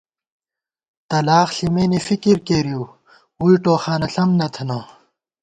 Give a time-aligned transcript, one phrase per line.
[1.09, 2.83] تلاخ ݪِمېنے فِکر کېرِؤ
[3.39, 4.79] ووئی ٹوخانہ ݪم نہ تھنہ